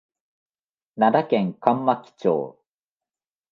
[0.95, 2.59] 奈良県上牧町